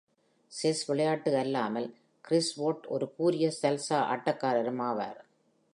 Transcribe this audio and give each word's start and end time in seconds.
Chess 0.51 0.85
விளையாட்டு 0.85 1.37
அல்லாமல், 1.37 1.87
Chris 2.27 2.53
Ward 2.55 2.85
ஒரு 2.85 3.13
கூரிய 3.15 3.51
சால்சா 3.61 3.99
ஆட்டக்காரரும் 4.13 4.81
ஆவார். 4.89 5.19